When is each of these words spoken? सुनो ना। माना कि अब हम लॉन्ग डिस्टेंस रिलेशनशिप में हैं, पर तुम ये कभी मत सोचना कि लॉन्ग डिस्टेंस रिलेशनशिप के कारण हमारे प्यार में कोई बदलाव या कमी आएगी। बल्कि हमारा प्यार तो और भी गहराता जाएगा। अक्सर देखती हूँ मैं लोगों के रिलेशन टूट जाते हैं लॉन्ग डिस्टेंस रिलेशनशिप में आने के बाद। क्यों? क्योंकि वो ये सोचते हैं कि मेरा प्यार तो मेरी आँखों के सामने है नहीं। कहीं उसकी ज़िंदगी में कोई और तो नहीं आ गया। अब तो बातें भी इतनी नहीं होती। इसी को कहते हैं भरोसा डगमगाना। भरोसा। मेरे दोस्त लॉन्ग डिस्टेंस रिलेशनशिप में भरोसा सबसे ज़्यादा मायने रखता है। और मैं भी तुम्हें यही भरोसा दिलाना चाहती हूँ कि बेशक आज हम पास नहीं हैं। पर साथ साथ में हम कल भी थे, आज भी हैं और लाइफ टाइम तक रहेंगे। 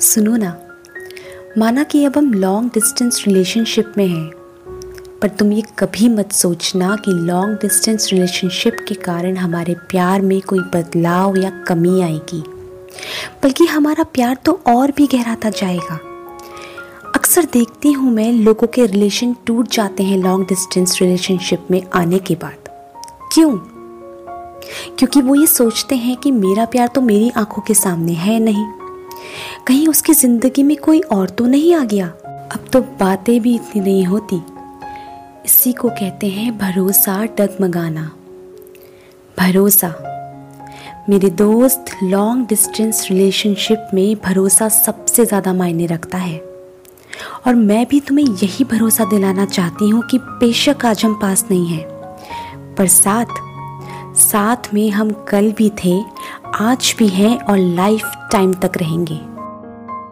सुनो 0.00 0.36
ना। 0.36 0.56
माना 1.58 1.82
कि 1.82 2.04
अब 2.04 2.16
हम 2.16 2.32
लॉन्ग 2.32 2.70
डिस्टेंस 2.74 3.24
रिलेशनशिप 3.26 3.92
में 3.96 4.06
हैं, 4.06 4.30
पर 5.22 5.28
तुम 5.28 5.52
ये 5.52 5.62
कभी 5.78 6.08
मत 6.08 6.32
सोचना 6.32 6.96
कि 6.96 7.12
लॉन्ग 7.12 7.58
डिस्टेंस 7.62 8.08
रिलेशनशिप 8.12 8.76
के 8.88 8.94
कारण 8.94 9.36
हमारे 9.36 9.74
प्यार 9.74 10.20
में 10.20 10.40
कोई 10.40 10.58
बदलाव 10.58 11.36
या 11.36 11.50
कमी 11.68 12.00
आएगी। 12.02 12.42
बल्कि 13.42 13.66
हमारा 13.66 14.04
प्यार 14.04 14.38
तो 14.44 14.60
और 14.66 14.92
भी 14.96 15.06
गहराता 15.06 15.50
जाएगा। 15.50 15.98
अक्सर 17.14 17.44
देखती 17.44 17.92
हूँ 17.92 18.12
मैं 18.12 18.32
लोगों 18.32 18.66
के 18.66 18.86
रिलेशन 18.86 19.36
टूट 19.46 19.68
जाते 19.68 20.02
हैं 20.02 20.18
लॉन्ग 20.18 20.46
डिस्टेंस 20.48 20.98
रिलेशनशिप 21.02 21.66
में 21.70 21.82
आने 21.94 22.18
के 22.18 22.34
बाद। 22.34 22.68
क्यों? 23.32 23.56
क्योंकि 24.98 25.20
वो 25.20 25.34
ये 25.34 25.46
सोचते 25.46 25.94
हैं 25.94 26.16
कि 26.16 26.30
मेरा 26.30 26.64
प्यार 26.64 26.88
तो 26.88 27.00
मेरी 27.00 27.30
आँखों 27.30 27.62
के 27.62 27.74
सामने 27.74 28.12
है 28.12 28.40
नहीं। 28.40 28.66
कहीं 29.68 29.88
उसकी 29.88 30.12
ज़िंदगी 30.12 30.62
में 30.62 30.76
कोई 30.76 31.00
और 31.00 31.30
तो 31.30 31.46
नहीं 31.46 31.74
आ 31.74 31.82
गया। 31.84 32.06
अब 32.52 32.68
तो 32.72 32.80
बातें 32.80 33.40
भी 33.42 33.54
इतनी 33.54 33.80
नहीं 33.82 34.04
होती। 34.04 34.36
इसी 35.44 35.72
को 35.72 35.88
कहते 35.88 36.26
हैं 36.26 36.56
भरोसा 36.58 37.24
डगमगाना। 37.24 38.10
भरोसा। 39.38 39.88
मेरे 41.08 41.30
दोस्त 41.30 41.84
लॉन्ग 42.02 42.46
डिस्टेंस 42.48 43.06
रिलेशनशिप 43.10 43.90
में 43.94 44.16
भरोसा 44.24 44.68
सबसे 44.68 45.26
ज़्यादा 45.26 45.52
मायने 45.52 45.86
रखता 45.86 46.18
है। 46.18 46.38
और 47.46 47.54
मैं 47.54 47.86
भी 47.88 48.00
तुम्हें 48.00 48.26
यही 48.26 48.64
भरोसा 48.64 49.04
दिलाना 49.04 49.46
चाहती 49.46 49.88
हूँ 49.88 50.02
कि 50.02 50.18
बेशक 50.18 50.86
आज 50.86 51.04
हम 51.04 51.14
पास 51.14 51.46
नहीं 51.50 51.66
हैं। 51.66 51.86
पर 52.74 52.86
साथ 52.86 53.40
साथ 54.18 54.74
में 54.74 54.90
हम 54.90 55.10
कल 55.28 55.52
भी 55.52 55.70
थे, 55.84 56.02
आज 56.54 56.94
भी 56.98 57.08
हैं 57.08 57.38
और 57.38 57.58
लाइफ 57.58 58.12
टाइम 58.32 58.52
तक 58.52 58.72
रहेंगे। 58.76 59.27